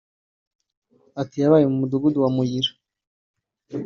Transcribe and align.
Ati 1.21 1.35
“Yabaye 1.41 1.65
mu 1.69 1.75
mudugudu 1.81 2.17
wa 2.23 2.29
Muyira 2.35 2.71